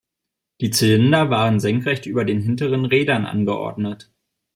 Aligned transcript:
Die 0.61 0.71
Zylinder 0.71 1.29
waren 1.29 1.59
senkrecht 1.59 2.07
über 2.07 2.25
den 2.25 2.41
hinteren 2.41 2.85
Rädern 2.85 3.27
angeordnet. 3.27 4.11